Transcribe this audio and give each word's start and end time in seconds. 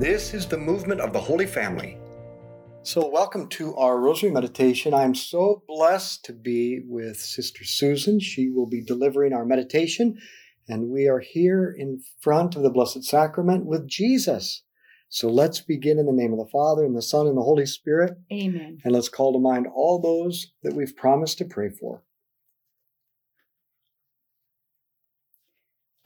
This 0.00 0.32
is 0.32 0.46
the 0.46 0.56
movement 0.56 1.02
of 1.02 1.12
the 1.12 1.20
Holy 1.20 1.44
Family. 1.44 1.98
So, 2.84 3.06
welcome 3.06 3.48
to 3.48 3.76
our 3.76 4.00
Rosary 4.00 4.30
Meditation. 4.30 4.94
I'm 4.94 5.14
so 5.14 5.62
blessed 5.68 6.24
to 6.24 6.32
be 6.32 6.80
with 6.86 7.20
Sister 7.20 7.64
Susan. 7.64 8.18
She 8.18 8.48
will 8.48 8.64
be 8.64 8.80
delivering 8.80 9.34
our 9.34 9.44
meditation, 9.44 10.16
and 10.66 10.88
we 10.88 11.06
are 11.06 11.18
here 11.18 11.76
in 11.78 12.00
front 12.18 12.56
of 12.56 12.62
the 12.62 12.70
Blessed 12.70 13.04
Sacrament 13.04 13.66
with 13.66 13.86
Jesus. 13.86 14.62
So, 15.10 15.28
let's 15.28 15.60
begin 15.60 15.98
in 15.98 16.06
the 16.06 16.12
name 16.12 16.32
of 16.32 16.38
the 16.38 16.50
Father, 16.50 16.82
and 16.82 16.96
the 16.96 17.02
Son, 17.02 17.26
and 17.26 17.36
the 17.36 17.42
Holy 17.42 17.66
Spirit. 17.66 18.14
Amen. 18.32 18.78
And 18.82 18.94
let's 18.94 19.10
call 19.10 19.34
to 19.34 19.38
mind 19.38 19.66
all 19.66 20.00
those 20.00 20.46
that 20.62 20.72
we've 20.72 20.96
promised 20.96 21.36
to 21.38 21.44
pray 21.44 21.68
for. 21.68 22.04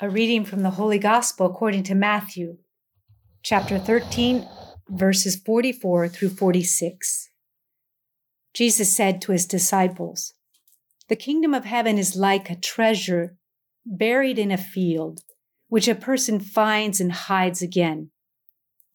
A 0.01 0.11
reading 0.11 0.45
from 0.45 0.65
the 0.65 0.71
Holy 0.71 0.99
Gospel 0.99 1.47
according 1.47 1.85
to 1.85 1.95
Matthew, 1.95 2.57
chapter 3.45 3.79
13, 3.79 4.49
verses 4.89 5.37
44 5.37 6.09
through 6.09 6.31
46. 6.31 7.29
Jesus 8.55 8.97
said 8.97 9.21
to 9.21 9.33
his 9.33 9.45
disciples, 9.45 10.33
The 11.11 11.17
kingdom 11.17 11.53
of 11.53 11.67
heaven 11.67 11.99
is 11.99 12.17
like 12.17 12.49
a 12.49 12.57
treasure 12.57 13.37
buried 13.85 14.39
in 14.39 14.51
a 14.51 14.57
field, 14.57 15.21
which 15.69 15.89
a 15.89 15.95
person 15.95 16.41
finds 16.41 17.03
and 17.03 17.13
hides 17.13 17.61
again, 17.61 18.11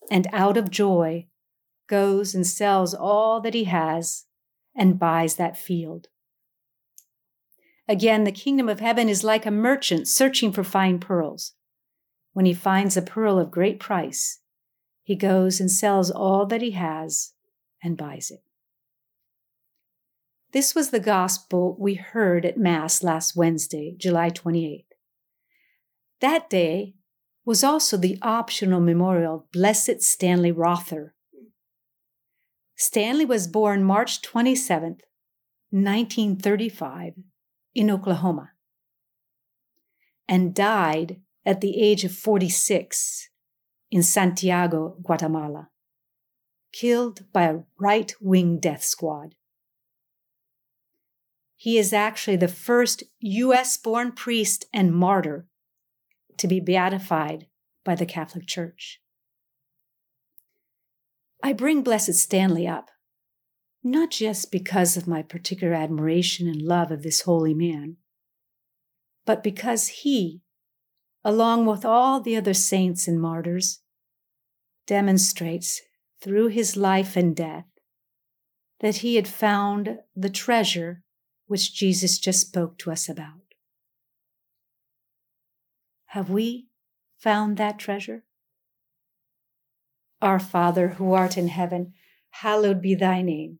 and 0.09 0.25
out 0.33 0.57
of 0.57 0.71
joy 0.71 1.27
goes 1.88 2.33
and 2.33 2.47
sells 2.47 2.95
all 2.95 3.39
that 3.41 3.53
he 3.53 3.66
has 3.66 4.25
and 4.75 4.97
buys 4.97 5.35
that 5.35 5.59
field. 5.59 6.07
Again, 7.88 8.23
the 8.23 8.31
kingdom 8.31 8.67
of 8.67 8.79
heaven 8.79 9.09
is 9.09 9.23
like 9.23 9.45
a 9.45 9.52
merchant 9.52 10.07
searching 10.07 10.52
for 10.52 10.63
fine 10.63 10.97
pearls. 10.97 11.53
When 12.33 12.45
he 12.45 12.53
finds 12.53 12.95
a 12.95 13.01
pearl 13.01 13.39
of 13.39 13.51
great 13.51 13.79
price, 13.79 14.39
he 15.03 15.15
goes 15.15 15.59
and 15.59 15.71
sells 15.71 16.11
all 16.11 16.45
that 16.47 16.61
he 16.61 16.71
has 16.71 17.33
and 17.83 17.97
buys 17.97 18.31
it. 18.31 18.44
This 20.52 20.73
was 20.73 20.89
the 20.89 21.00
gospel 21.00 21.75
we 21.80 21.95
heard 21.95 22.45
at 22.45 22.57
Mass 22.57 23.03
last 23.03 23.35
Wednesday, 23.35 23.95
July 23.97 24.30
28th. 24.30 24.85
That 26.22 26.50
day 26.50 26.95
was 27.45 27.63
also 27.63 27.97
the 27.97 28.17
optional 28.22 28.80
memorial 28.80 29.35
of 29.35 29.52
Blessed 29.52 30.02
Stanley 30.02 30.52
Rother. 30.52 31.16
Stanley 32.75 33.25
was 33.25 33.47
born 33.47 33.83
March 33.83 34.22
27th, 34.22 35.02
1935 35.72 37.13
in 37.75 37.91
Oklahoma 37.91 38.52
and 40.30 40.53
died 40.53 41.19
at 41.45 41.61
the 41.61 41.81
age 41.81 42.03
of 42.03 42.11
46 42.11 43.29
in 43.91 44.03
Santiago, 44.03 44.97
Guatemala, 45.03 45.69
killed 46.71 47.25
by 47.33 47.43
a 47.43 47.59
right 47.79 48.13
wing 48.19 48.59
death 48.59 48.83
squad. 48.83 49.35
He 51.55 51.77
is 51.77 51.91
actually 51.91 52.37
the 52.37 52.47
first 52.47 53.03
U.S. 53.19 53.77
born 53.77 54.11
priest 54.11 54.65
and 54.73 54.93
martyr 54.93 55.47
to 56.37 56.47
be 56.47 56.59
beatified 56.59 57.47
by 57.83 57.95
the 57.95 58.05
Catholic 58.05 58.47
Church. 58.47 59.01
I 61.43 61.53
bring 61.53 61.81
Blessed 61.81 62.15
Stanley 62.15 62.67
up 62.67 62.89
not 63.83 64.11
just 64.11 64.51
because 64.51 64.97
of 64.97 65.07
my 65.07 65.21
particular 65.21 65.73
admiration 65.73 66.47
and 66.47 66.61
love 66.61 66.91
of 66.91 67.03
this 67.03 67.21
holy 67.21 67.53
man, 67.53 67.97
but 69.25 69.43
because 69.43 69.87
he, 69.87 70.41
along 71.23 71.66
with 71.66 71.84
all 71.86 72.22
the 72.22 72.36
other 72.36 72.53
saints 72.53 73.08
and 73.08 73.22
martyrs, 73.22 73.81
demonstrates 74.88 75.81
through 76.22 76.48
his 76.48 76.75
life 76.75 77.16
and 77.16 77.36
death 77.36 77.66
that 78.80 78.98
he 78.98 79.16
had 79.16 79.28
found 79.28 80.00
the 80.16 80.30
treasure 80.30 81.03
which 81.47 81.73
Jesus 81.73 82.20
just 82.20 82.47
spoke 82.47 82.78
to 82.78 82.91
us 82.91 83.09
about. 83.09 83.53
Have 86.08 86.29
we 86.29 86.68
found 87.18 87.58
that 87.58 87.78
treasure? 87.78 88.24
Our 90.22 90.40
Father 90.40 90.90
who 90.90 91.13
art 91.13 91.38
in 91.38 91.50
heaven, 91.50 91.94
hallowed 92.31 92.81
be 92.81 92.96
thy 92.96 93.22
name. 93.22 93.59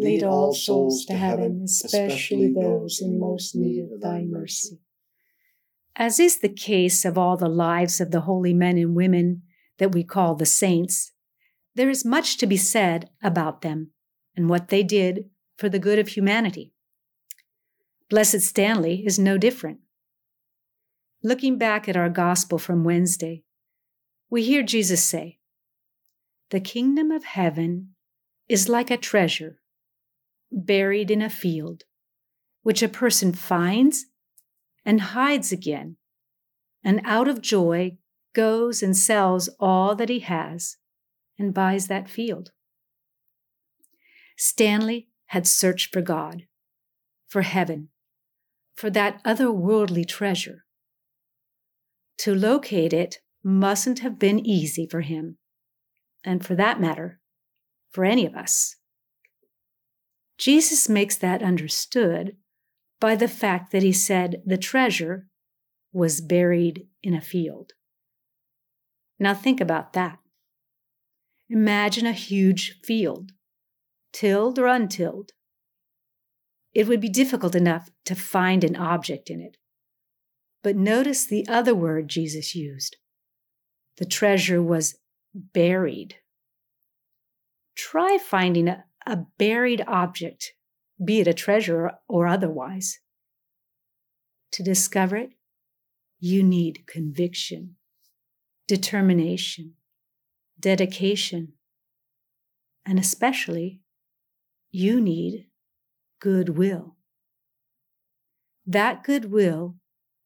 Lead 0.00 0.22
all 0.22 0.54
souls 0.54 1.04
to 1.04 1.12
heaven, 1.12 1.64
especially 1.64 2.54
those 2.54 3.02
in 3.02 3.20
most 3.20 3.54
need 3.54 3.84
of 3.92 4.00
thy 4.00 4.22
mercy. 4.22 4.80
As 5.94 6.18
is 6.18 6.38
the 6.38 6.48
case 6.48 7.04
of 7.04 7.18
all 7.18 7.36
the 7.36 7.50
lives 7.50 8.00
of 8.00 8.10
the 8.10 8.22
holy 8.22 8.54
men 8.54 8.78
and 8.78 8.96
women 8.96 9.42
that 9.76 9.92
we 9.92 10.02
call 10.02 10.34
the 10.34 10.46
saints, 10.46 11.12
there 11.74 11.90
is 11.90 12.02
much 12.02 12.38
to 12.38 12.46
be 12.46 12.56
said 12.56 13.10
about 13.22 13.60
them 13.60 13.90
and 14.34 14.48
what 14.48 14.68
they 14.68 14.82
did 14.82 15.28
for 15.58 15.68
the 15.68 15.78
good 15.78 15.98
of 15.98 16.08
humanity. 16.08 16.72
Blessed 18.08 18.40
Stanley 18.40 19.04
is 19.04 19.18
no 19.18 19.36
different. 19.36 19.80
Looking 21.22 21.58
back 21.58 21.90
at 21.90 21.96
our 21.96 22.08
gospel 22.08 22.58
from 22.58 22.84
Wednesday, 22.84 23.44
we 24.30 24.44
hear 24.44 24.62
Jesus 24.62 25.04
say, 25.04 25.40
The 26.48 26.60
kingdom 26.60 27.10
of 27.10 27.24
heaven 27.24 27.90
is 28.48 28.70
like 28.70 28.90
a 28.90 28.96
treasure 28.96 29.59
buried 30.52 31.10
in 31.10 31.22
a 31.22 31.30
field, 31.30 31.84
which 32.62 32.82
a 32.82 32.88
person 32.88 33.32
finds 33.32 34.06
and 34.84 35.00
hides 35.00 35.52
again, 35.52 35.96
and 36.82 37.00
out 37.04 37.28
of 37.28 37.40
joy 37.40 37.96
goes 38.32 38.82
and 38.82 38.96
sells 38.96 39.48
all 39.58 39.94
that 39.94 40.08
he 40.08 40.20
has 40.20 40.76
and 41.38 41.54
buys 41.54 41.86
that 41.86 42.08
field. 42.08 42.50
Stanley 44.36 45.08
had 45.26 45.46
searched 45.46 45.92
for 45.92 46.00
God, 46.00 46.44
for 47.28 47.42
heaven, 47.42 47.88
for 48.74 48.90
that 48.90 49.22
otherworldly 49.24 50.06
treasure. 50.06 50.64
To 52.18 52.34
locate 52.34 52.92
it 52.92 53.18
mustn't 53.42 54.00
have 54.00 54.18
been 54.18 54.44
easy 54.44 54.86
for 54.90 55.00
him, 55.02 55.38
and 56.24 56.44
for 56.44 56.54
that 56.54 56.80
matter, 56.80 57.20
for 57.90 58.04
any 58.04 58.26
of 58.26 58.34
us. 58.34 58.76
Jesus 60.40 60.88
makes 60.88 61.16
that 61.18 61.42
understood 61.42 62.36
by 62.98 63.14
the 63.14 63.28
fact 63.28 63.72
that 63.72 63.82
he 63.82 63.92
said 63.92 64.42
the 64.46 64.56
treasure 64.56 65.26
was 65.92 66.22
buried 66.22 66.86
in 67.02 67.12
a 67.12 67.20
field. 67.20 67.72
Now 69.18 69.34
think 69.34 69.60
about 69.60 69.92
that. 69.92 70.18
Imagine 71.50 72.06
a 72.06 72.12
huge 72.12 72.80
field 72.82 73.32
tilled 74.14 74.58
or 74.58 74.66
untilled. 74.66 75.32
It 76.72 76.88
would 76.88 77.02
be 77.02 77.10
difficult 77.10 77.54
enough 77.54 77.90
to 78.06 78.14
find 78.14 78.64
an 78.64 78.76
object 78.76 79.28
in 79.28 79.42
it. 79.42 79.58
But 80.62 80.74
notice 80.74 81.26
the 81.26 81.46
other 81.48 81.74
word 81.74 82.08
Jesus 82.08 82.54
used. 82.54 82.96
The 83.98 84.06
treasure 84.06 84.62
was 84.62 84.96
buried. 85.34 86.16
Try 87.76 88.18
finding 88.18 88.68
a, 88.68 88.84
a 89.10 89.26
buried 89.38 89.82
object, 89.88 90.52
be 91.04 91.20
it 91.20 91.26
a 91.26 91.34
treasure 91.34 91.90
or 92.08 92.28
otherwise. 92.28 93.00
To 94.52 94.62
discover 94.62 95.16
it, 95.16 95.30
you 96.20 96.42
need 96.44 96.86
conviction, 96.86 97.76
determination, 98.68 99.74
dedication, 100.58 101.54
and 102.86 102.98
especially 102.98 103.80
you 104.70 105.00
need 105.00 105.48
goodwill. 106.20 106.96
That 108.64 109.02
goodwill 109.02 109.74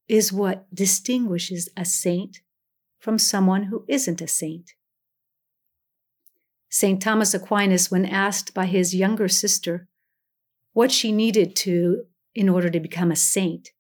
is 0.09 0.33
what 0.33 0.67
distinguishes 0.75 1.71
a 1.77 1.87
saint 1.87 2.41
from 2.99 3.19
someone 3.19 3.65
who 3.65 3.85
isn't 3.89 4.21
a 4.21 4.29
saint. 4.29 4.73
St. 6.75 7.01
Thomas 7.01 7.33
Aquinas, 7.35 7.89
when 7.89 8.05
asked 8.05 8.53
by 8.53 8.67
his 8.67 8.97
younger 8.97 9.29
sister 9.29 9.87
what 10.73 10.91
she 10.91 11.13
needed 11.13 11.55
to 11.55 12.07
in 12.35 12.49
order 12.49 12.69
to 12.69 12.81
become 12.81 13.13
a 13.13 13.17
saint, 13.17 13.71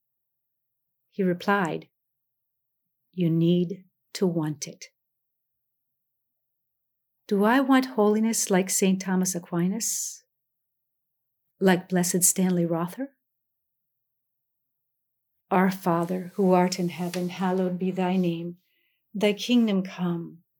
he 1.11 1.25
replied, 1.25 1.89
You 3.13 3.31
need 3.31 3.83
to 4.13 4.29
want 4.29 4.69
it. 4.69 4.91
Do 7.27 7.43
I 7.43 7.59
want 7.59 7.97
holiness 7.97 8.49
like 8.49 8.71
St. 8.71 9.03
Thomas 9.03 9.35
Aquinas? 9.35 10.23
like 11.59 11.89
Blessed 11.89 12.23
Stanley 12.23 12.65
Rother? 12.65 13.09
Our 15.51 15.73
Father, 15.73 16.31
who 16.37 16.53
art 16.53 16.79
in 16.79 16.91
heaven, 16.91 17.31
hallowed 17.31 17.77
be 17.77 17.91
thy 17.91 18.17
name. 18.17 18.59
Thy 19.13 19.33
kingdom 19.33 19.83
come, 19.83 20.44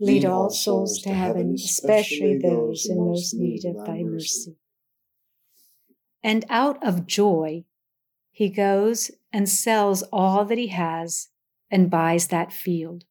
Lead 0.00 0.24
all 0.24 0.50
souls 0.50 0.98
to 1.02 1.10
heaven, 1.10 1.54
especially 1.54 2.38
those 2.38 2.88
in 2.88 2.96
most 2.98 3.34
need 3.34 3.64
of 3.66 3.84
thy 3.84 4.02
mercy. 4.02 4.56
And 6.22 6.44
out 6.48 6.82
of 6.82 7.06
joy, 7.06 7.64
he 8.30 8.48
goes 8.48 9.10
and 9.32 9.48
sells 9.48 10.02
all 10.04 10.44
that 10.46 10.58
he 10.58 10.68
has 10.68 11.28
and 11.70 11.90
buys 11.90 12.28
that 12.28 12.52
field 12.52 13.04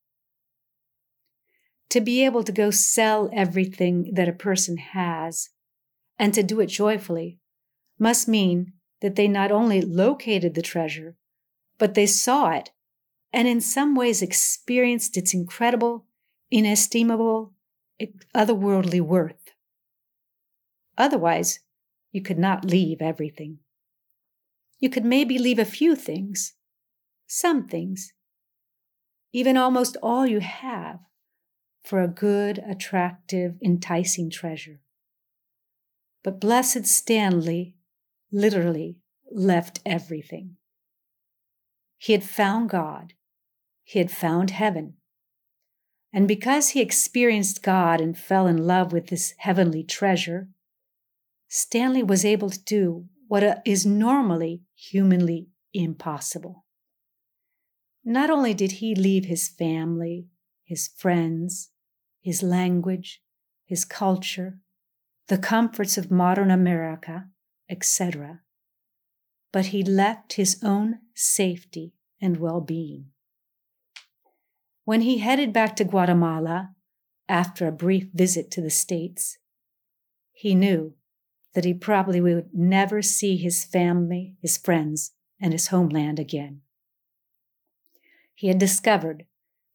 to 1.90 2.02
be 2.02 2.24
able 2.24 2.44
to 2.44 2.52
go 2.52 2.70
sell 2.72 3.30
everything 3.34 4.12
that 4.14 4.30
a 4.30 4.34
person 4.34 4.78
has 4.78 5.50
and 6.18 6.34
to 6.34 6.44
do 6.44 6.60
it 6.60 6.68
joyfully 6.68 7.40
must 7.98 8.28
mean 8.28 8.74
that 9.02 9.16
they 9.16 9.28
not 9.28 9.52
only 9.52 9.82
located 9.82 10.54
the 10.54 10.62
treasure, 10.62 11.16
but 11.78 11.94
they 11.96 12.06
saw 12.06 12.52
it 12.52 12.72
and 13.32 13.48
in 13.48 13.62
some 13.62 13.96
ways 13.96 14.22
experienced 14.22 15.18
its 15.18 15.34
incredible, 15.34 16.06
inestimable, 16.52 17.54
eh, 18.00 18.08
otherworldly 18.34 19.02
worth. 19.02 19.52
Otherwise, 20.98 21.60
you 22.12 22.22
could 22.22 22.40
not 22.40 22.66
leave 22.66 23.02
everything. 23.02 23.60
You 24.80 24.90
could 24.90 25.06
maybe 25.06 25.38
leave 25.38 25.60
a 25.60 25.66
few 25.66 25.96
things, 25.96 26.54
some 27.28 27.68
things, 27.68 28.14
even 29.32 29.58
almost 29.58 29.98
all 30.02 30.26
you 30.26 30.40
have 30.40 31.00
for 31.84 32.02
a 32.02 32.08
good, 32.08 32.60
attractive, 32.60 33.56
enticing 33.64 34.30
treasure. 34.30 34.82
But 36.24 36.40
Blessed 36.40 36.86
Stanley 36.86 37.76
literally 38.32 38.98
left 39.32 39.80
everything. 39.86 40.58
He 41.98 42.14
had 42.14 42.24
found 42.24 42.70
God, 42.70 43.14
he 43.84 44.00
had 44.00 44.12
found 44.12 44.52
heaven. 44.52 44.96
And 46.12 46.28
because 46.28 46.70
he 46.70 46.82
experienced 46.82 47.62
God 47.62 48.02
and 48.02 48.18
fell 48.18 48.48
in 48.48 48.66
love 48.66 48.92
with 48.92 49.08
this 49.08 49.36
heavenly 49.38 49.84
treasure, 49.84 50.50
Stanley 51.48 52.04
was 52.04 52.26
able 52.26 52.50
to 52.50 52.64
do 52.64 53.06
what 53.28 53.44
uh, 53.44 53.58
is 53.66 53.86
normally 53.86 54.64
humanly 54.76 55.50
impossible. 55.74 56.66
Not 58.04 58.30
only 58.30 58.54
did 58.54 58.74
he 58.74 58.96
leave 58.96 59.26
his 59.26 59.48
family, 59.48 60.28
his 60.64 60.88
friends, 60.88 61.70
his 62.22 62.42
language, 62.42 63.22
his 63.66 63.86
culture, 63.86 64.60
the 65.28 65.38
comforts 65.38 65.98
of 65.98 66.10
modern 66.10 66.50
America, 66.50 67.28
etc. 67.70 68.42
But 69.52 69.68
he 69.68 69.84
left 69.84 70.34
his 70.34 70.60
own 70.64 71.00
safety 71.14 71.94
and 72.20 72.38
well 72.38 72.62
being. 72.62 73.12
When 74.90 75.02
he 75.02 75.20
headed 75.20 75.54
back 75.54 75.76
to 75.76 75.84
Guatemala 75.84 76.72
after 77.28 77.68
a 77.68 77.72
brief 77.72 78.08
visit 78.12 78.50
to 78.50 78.60
the 78.60 78.72
States, 78.72 79.38
he 80.32 80.56
knew 80.56 80.96
that 81.54 81.64
he 81.64 81.76
probably 81.76 82.20
would 82.20 82.50
never 82.56 83.04
see 83.04 83.38
his 83.38 83.64
family, 83.64 84.34
his 84.42 84.58
friends, 84.58 85.12
and 85.40 85.54
his 85.54 85.68
homeland 85.68 86.18
again. 86.18 86.62
He 88.34 88.48
had 88.48 88.58
discovered 88.58 89.26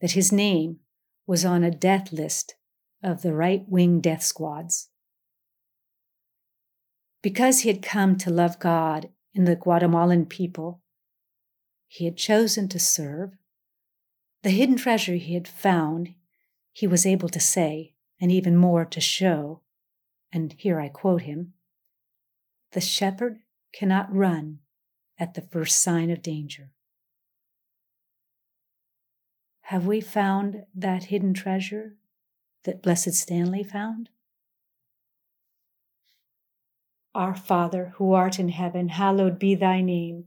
that 0.00 0.18
his 0.18 0.32
name 0.32 0.80
was 1.28 1.44
on 1.44 1.62
a 1.62 1.70
death 1.70 2.10
list 2.10 2.56
of 3.00 3.22
the 3.22 3.34
right 3.34 3.62
wing 3.68 4.00
death 4.00 4.24
squads. 4.24 4.88
Because 7.22 7.60
he 7.60 7.68
had 7.68 7.82
come 7.82 8.16
to 8.16 8.30
love 8.30 8.58
God 8.58 9.10
and 9.32 9.46
the 9.46 9.54
Guatemalan 9.54 10.26
people, 10.26 10.82
he 11.86 12.04
had 12.04 12.16
chosen 12.16 12.66
to 12.66 12.80
serve. 12.80 13.36
The 14.44 14.50
hidden 14.50 14.76
treasure 14.76 15.14
he 15.14 15.32
had 15.32 15.48
found, 15.48 16.12
he 16.70 16.86
was 16.86 17.06
able 17.06 17.30
to 17.30 17.40
say, 17.40 17.94
and 18.20 18.30
even 18.30 18.58
more 18.58 18.84
to 18.84 19.00
show, 19.00 19.62
and 20.30 20.52
here 20.58 20.78
I 20.78 20.90
quote 20.90 21.22
him 21.22 21.54
The 22.72 22.82
shepherd 22.82 23.38
cannot 23.72 24.14
run 24.14 24.58
at 25.18 25.32
the 25.32 25.40
first 25.40 25.80
sign 25.80 26.10
of 26.10 26.20
danger. 26.20 26.72
Have 29.62 29.86
we 29.86 30.02
found 30.02 30.64
that 30.74 31.04
hidden 31.04 31.32
treasure 31.32 31.96
that 32.64 32.82
Blessed 32.82 33.14
Stanley 33.14 33.62
found? 33.64 34.10
Our 37.14 37.34
Father, 37.34 37.94
who 37.96 38.12
art 38.12 38.38
in 38.38 38.50
heaven, 38.50 38.90
hallowed 38.90 39.38
be 39.38 39.54
thy 39.54 39.80
name. 39.80 40.26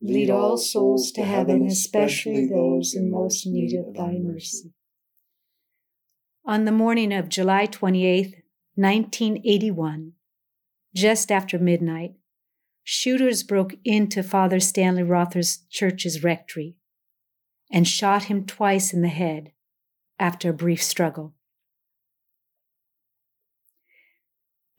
Lead 0.00 0.30
all 0.30 0.56
souls 0.56 1.10
to 1.12 1.22
heaven, 1.22 1.66
especially 1.66 2.46
those 2.46 2.94
in 2.94 3.10
most 3.10 3.46
need 3.46 3.76
of 3.76 3.94
thy 3.94 4.12
mercy. 4.18 4.72
On 6.44 6.64
the 6.64 6.72
morning 6.72 7.12
of 7.12 7.28
July 7.28 7.66
28, 7.66 8.42
1981, 8.76 10.12
just 10.94 11.32
after 11.32 11.58
midnight, 11.58 12.14
shooters 12.84 13.42
broke 13.42 13.74
into 13.84 14.22
Father 14.22 14.60
Stanley 14.60 15.02
Rother's 15.02 15.64
church's 15.68 16.22
rectory 16.22 16.76
and 17.70 17.86
shot 17.86 18.24
him 18.24 18.46
twice 18.46 18.94
in 18.94 19.02
the 19.02 19.08
head 19.08 19.52
after 20.18 20.50
a 20.50 20.54
brief 20.54 20.82
struggle. 20.82 21.34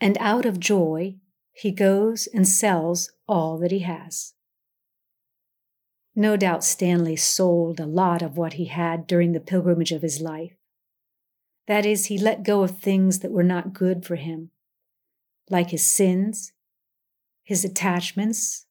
And 0.01 0.17
out 0.19 0.45
of 0.45 0.59
joy, 0.59 1.17
he 1.51 1.71
goes 1.71 2.27
and 2.33 2.47
sells 2.47 3.11
all 3.27 3.57
that 3.59 3.71
he 3.71 3.79
has. 3.79 4.33
No 6.19 6.35
doubt 6.35 6.65
Stanley 6.65 7.15
sold 7.15 7.79
a 7.79 7.85
lot 7.85 8.21
of 8.21 8.35
what 8.35 8.55
he 8.55 8.65
had 8.65 9.07
during 9.07 9.31
the 9.31 9.39
pilgrimage 9.39 9.93
of 9.93 10.01
his 10.01 10.19
life. 10.19 10.51
That 11.65 11.85
is, 11.85 12.07
he 12.07 12.17
let 12.17 12.43
go 12.43 12.61
of 12.61 12.77
things 12.77 13.19
that 13.19 13.31
were 13.31 13.41
not 13.41 13.71
good 13.71 14.05
for 14.05 14.17
him, 14.17 14.51
like 15.49 15.69
his 15.69 15.85
sins, 15.85 16.51
his 17.41 17.63
attachments, 17.63 18.65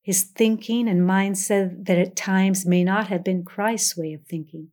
his 0.00 0.22
thinking 0.22 0.88
and 0.88 1.02
mindset 1.02 1.84
that 1.84 1.98
at 1.98 2.16
times 2.16 2.64
may 2.64 2.82
not 2.82 3.08
have 3.08 3.22
been 3.22 3.44
Christ's 3.44 3.94
way 3.94 4.14
of 4.14 4.24
thinking. 4.24 4.68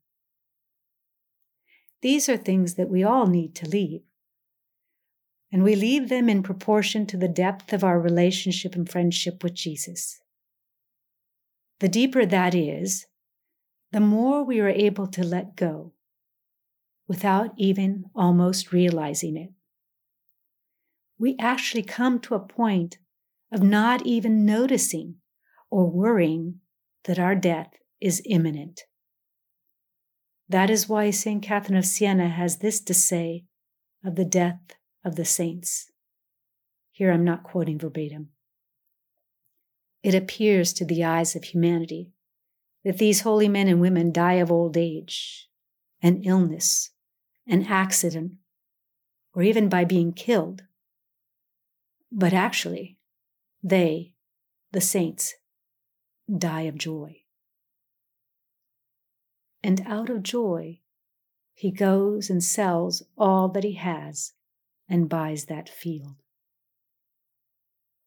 These 2.02 2.30
are 2.30 2.38
things 2.38 2.76
that 2.76 2.88
we 2.88 3.04
all 3.04 3.28
need 3.28 3.54
to 3.56 3.68
leave. 3.68 4.04
And 5.52 5.66
we 5.66 5.76
leave 5.76 6.08
them 6.08 6.30
in 6.30 6.44
proportion 6.44 7.08
to 7.08 7.18
the 7.18 7.28
depth 7.28 7.74
of 7.74 7.84
our 7.84 8.00
relationship 8.00 8.74
and 8.74 8.90
friendship 8.90 9.44
with 9.44 9.54
Jesus. 9.54 10.22
The 11.86 11.90
deeper 11.90 12.26
that 12.26 12.56
is, 12.56 13.06
the 13.92 14.00
more 14.00 14.44
we 14.44 14.60
are 14.60 14.70
able 14.70 15.06
to 15.06 15.24
let 15.24 15.56
go 15.56 15.94
without 17.08 17.52
even 17.58 18.06
almost 18.16 18.72
realizing 18.72 19.38
it. 19.38 19.52
We 21.20 21.36
actually 21.40 21.84
come 21.84 22.20
to 22.22 22.34
a 22.34 22.40
point 22.40 22.98
of 23.52 23.62
not 23.62 24.04
even 24.04 24.48
noticing 24.48 25.18
or 25.70 25.86
worrying 25.88 26.62
that 27.04 27.20
our 27.20 27.36
death 27.36 27.74
is 28.02 28.20
imminent. 28.26 28.82
That 30.50 30.72
is 30.72 30.90
why 30.90 31.12
St. 31.12 31.44
Catherine 31.44 31.78
of 31.78 31.86
Siena 31.86 32.30
has 32.30 32.58
this 32.58 32.82
to 32.82 32.96
say 32.96 33.44
of 34.04 34.16
the 34.16 34.26
death 34.26 34.76
of 35.04 35.18
the 35.18 35.26
saints. 35.26 35.92
Here 36.92 37.12
I'm 37.12 37.24
not 37.24 37.44
quoting 37.44 37.78
verbatim. 37.78 38.30
It 40.06 40.14
appears 40.14 40.72
to 40.74 40.86
the 40.86 41.04
eyes 41.04 41.36
of 41.36 41.46
humanity 41.46 42.12
that 42.84 43.00
these 43.00 43.22
holy 43.22 43.50
men 43.50 43.68
and 43.68 43.82
women 43.82 44.12
die 44.12 44.34
of 44.34 44.52
old 44.52 44.78
age 44.78 45.50
an 46.00 46.22
illness 46.22 46.92
an 47.48 47.64
accident, 47.64 48.34
or 49.34 49.42
even 49.42 49.68
by 49.68 49.84
being 49.84 50.14
killed. 50.14 50.64
But 52.12 52.34
actually, 52.34 53.00
they, 53.64 54.14
the 54.74 54.82
saints, 54.82 55.34
die 56.32 56.68
of 56.70 56.78
joy. 56.78 57.22
And 59.64 59.82
out 59.88 60.12
of 60.12 60.22
joy, 60.22 60.82
he 61.56 61.72
goes 61.72 62.30
and 62.30 62.44
sells 62.44 63.02
all 63.18 63.48
that 63.50 63.64
he 63.64 63.74
has 63.74 64.34
and 64.88 65.10
buys 65.10 65.46
that 65.46 65.68
field. 65.68 66.18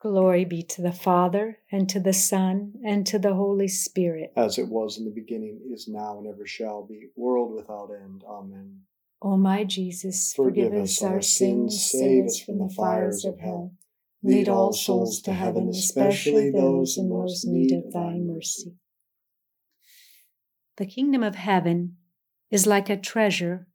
Glory 0.00 0.46
be 0.46 0.62
to 0.62 0.80
the 0.80 0.92
Father, 0.92 1.58
and 1.70 1.86
to 1.90 2.00
the 2.00 2.14
Son, 2.14 2.72
and 2.82 3.06
to 3.06 3.18
the 3.18 3.34
Holy 3.34 3.68
Spirit. 3.68 4.32
As 4.34 4.56
it 4.56 4.68
was 4.68 4.96
in 4.96 5.04
the 5.04 5.10
beginning, 5.10 5.60
is 5.70 5.88
now, 5.88 6.16
and 6.18 6.26
ever 6.26 6.46
shall 6.46 6.86
be, 6.86 7.10
world 7.16 7.54
without 7.54 7.90
end. 7.90 8.24
Amen. 8.26 8.80
O 9.20 9.36
my 9.36 9.62
Jesus, 9.62 10.32
forgive, 10.32 10.68
forgive 10.68 10.82
us 10.84 11.02
our 11.02 11.20
sins, 11.20 11.84
save 11.84 12.24
us 12.24 12.40
from 12.40 12.60
the 12.60 12.72
fires 12.74 13.26
of 13.26 13.38
hell. 13.40 13.74
Lead 14.22 14.48
all 14.48 14.72
souls 14.72 15.20
to 15.20 15.34
heaven, 15.34 15.68
especially 15.68 16.50
those 16.50 16.96
in 16.96 17.10
most 17.10 17.44
need 17.46 17.72
of 17.72 17.92
thy 17.92 18.14
mercy. 18.14 18.76
The 20.78 20.86
kingdom 20.86 21.22
of 21.22 21.34
heaven 21.34 21.96
is 22.50 22.66
like 22.66 22.88
a 22.88 22.96
treasure 22.96 23.66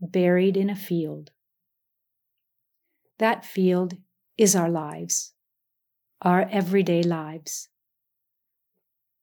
buried 0.00 0.56
in 0.56 0.68
a 0.68 0.74
field. 0.74 1.30
That 3.18 3.44
field 3.44 3.98
is 4.36 4.56
our 4.56 4.68
lives 4.68 5.32
our 6.22 6.48
everyday 6.50 7.02
lives. 7.02 7.68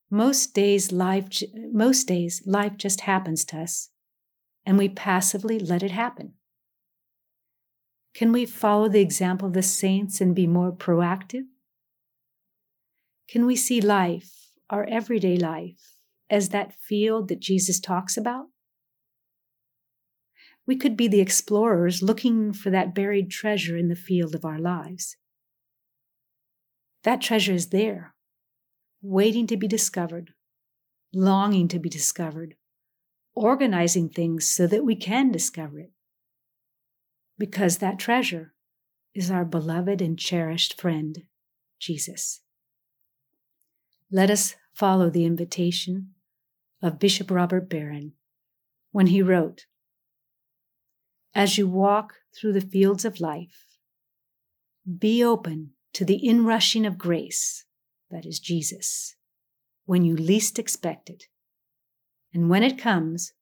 Most 0.10 0.54
days 0.54 0.92
life 0.92 1.28
most 1.72 2.08
days 2.08 2.42
life 2.46 2.78
just 2.78 3.02
happens 3.02 3.44
to 3.46 3.60
us 3.60 3.90
and 4.66 4.78
we 4.78 4.90
passively 4.90 5.60
let 5.60 5.84
it 5.84 5.92
happen. 5.92 6.34
Can 8.14 8.32
we 8.32 8.46
follow 8.46 8.90
the 8.90 9.02
example 9.02 9.48
of 9.48 9.54
the 9.54 9.62
saints 9.62 10.20
and 10.20 10.36
be 10.36 10.48
more 10.48 10.72
proactive? 10.72 11.44
Can 13.30 13.46
we 13.46 13.56
see 13.56 13.80
life, 13.80 14.50
our 14.70 14.86
everyday 14.86 15.38
life, 15.38 16.00
as 16.30 16.50
that 16.50 16.74
field 16.74 17.28
that 17.28 17.40
Jesus 17.40 17.80
talks 17.80 18.18
about? 18.18 18.48
We 20.66 20.76
could 20.76 20.98
be 20.98 21.08
the 21.08 21.22
explorers 21.22 22.02
looking 22.02 22.54
for 22.54 22.70
that 22.72 22.96
buried 22.96 23.30
treasure 23.30 23.78
in 23.78 23.88
the 23.88 23.96
field 23.96 24.34
of 24.36 24.44
our 24.44 24.60
lives. 24.60 25.16
That 27.04 27.22
treasure 27.22 27.54
is 27.54 27.70
there, 27.70 28.16
waiting 29.02 29.48
to 29.48 29.58
be 29.58 29.68
discovered, 29.68 30.32
longing 31.14 31.68
to 31.70 31.80
be 31.80 31.90
discovered, 31.90 32.56
organizing 33.34 34.10
things 34.10 34.48
so 34.48 34.68
that 34.68 34.84
we 34.84 34.96
can 34.96 35.32
discover 35.32 35.80
it. 35.80 35.92
Because 37.38 37.78
that 37.78 38.00
treasure 38.00 38.54
is 39.14 39.32
our 39.32 39.46
beloved 39.46 40.02
and 40.02 40.18
cherished 40.18 40.80
friend, 40.80 41.24
Jesus. 41.80 42.42
Let 44.12 44.30
us 44.30 44.56
follow 44.74 45.10
the 45.10 45.26
invitation 45.26 46.14
of 46.82 47.00
Bishop 47.00 47.32
Robert 47.32 47.70
Barron 47.70 48.14
when 48.92 49.08
he 49.08 49.22
wrote 49.22 49.66
As 51.34 51.58
you 51.58 51.68
walk 51.68 52.14
through 52.36 52.54
the 52.54 52.62
fields 52.62 53.06
of 53.06 53.20
life, 53.20 53.66
be 55.00 55.24
open 55.24 55.72
to 55.98 56.06
the 56.06 56.24
inrushing 56.24 56.86
of 56.86 57.00
grace, 57.00 57.66
that 58.12 58.24
is 58.24 58.40
Jesus, 58.40 59.16
when 59.86 60.06
you 60.06 60.16
least 60.16 60.60
expect 60.60 61.10
it. 61.10 61.24
And 62.32 62.52
when 62.52 62.62
it 62.62 62.78
comes, 62.78 63.34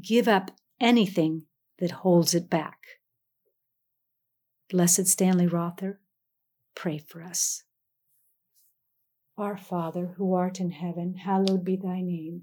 give 0.00 0.28
up 0.28 0.52
anything 0.80 1.46
that 1.80 1.90
holds 1.90 2.32
it 2.32 2.48
back. 2.48 2.78
Blessed 4.70 5.08
Stanley 5.08 5.48
Rother, 5.48 5.98
pray 6.76 6.96
for 6.96 7.24
us. 7.24 7.64
Our 9.36 9.56
Father, 9.56 10.14
who 10.16 10.34
art 10.34 10.60
in 10.60 10.70
heaven, 10.70 11.14
hallowed 11.14 11.64
be 11.64 11.74
thy 11.74 12.02
name. 12.02 12.42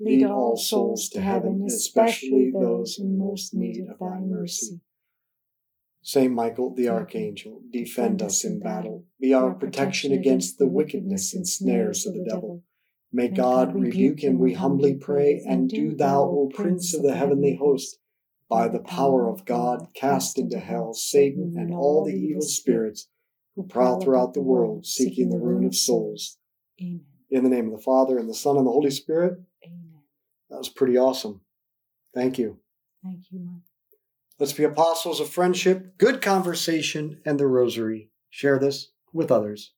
Lead 0.00 0.26
all 0.26 0.56
souls 0.56 1.08
to 1.10 1.20
heaven, 1.20 1.64
especially 1.66 2.50
those 2.52 2.98
in 2.98 3.16
most 3.16 3.54
need 3.54 3.86
of 3.88 3.98
thy 3.98 4.18
mercy. 4.20 4.80
Saint 6.02 6.34
Michael 6.34 6.74
the 6.74 6.88
Archangel, 6.88 7.62
defend 7.70 8.20
us 8.20 8.44
in 8.44 8.60
battle. 8.60 9.06
Be 9.20 9.32
our 9.32 9.54
protection 9.54 10.12
against 10.12 10.58
the 10.58 10.68
wickedness 10.68 11.32
and 11.32 11.48
snares 11.48 12.06
of 12.06 12.14
the 12.14 12.26
devil. 12.28 12.62
May 13.10 13.28
God 13.28 13.74
rebuke 13.74 14.22
him, 14.22 14.38
we 14.38 14.54
humbly 14.54 14.94
pray, 14.94 15.40
and 15.46 15.70
do 15.70 15.94
thou, 15.94 16.22
O 16.22 16.50
Prince 16.52 16.92
of 16.94 17.02
the 17.02 17.14
heavenly 17.14 17.56
host, 17.56 17.98
by 18.50 18.68
the 18.68 18.80
power 18.80 19.30
of 19.30 19.46
God, 19.46 19.86
cast 19.94 20.38
into 20.38 20.58
hell 20.58 20.92
Satan 20.92 21.54
and 21.56 21.72
all 21.72 22.04
the 22.04 22.12
evil 22.12 22.42
spirits 22.42 23.08
who 23.54 23.62
prowl 23.62 24.00
throughout 24.00 24.34
the 24.34 24.42
world, 24.42 24.84
seeking 24.84 25.30
the 25.30 25.38
ruin 25.38 25.64
of 25.64 25.76
souls. 25.76 26.38
Amen. 26.80 27.04
In 27.30 27.44
the 27.44 27.50
name 27.50 27.66
of 27.66 27.78
the 27.78 27.82
Father, 27.82 28.18
and 28.18 28.28
the 28.28 28.34
Son, 28.34 28.56
and 28.56 28.66
the 28.66 28.72
Holy 28.72 28.90
Spirit. 28.90 29.40
That 30.50 30.58
was 30.58 30.68
pretty 30.68 30.96
awesome. 30.96 31.40
Thank 32.14 32.38
you. 32.38 32.58
Thank 33.02 33.24
you, 33.30 33.40
Mike. 33.40 33.62
Let's 34.38 34.52
be 34.52 34.64
apostles 34.64 35.20
of 35.20 35.28
friendship, 35.28 35.96
good 35.98 36.20
conversation, 36.20 37.20
and 37.24 37.38
the 37.38 37.46
rosary. 37.46 38.10
Share 38.30 38.58
this 38.58 38.90
with 39.12 39.30
others. 39.30 39.72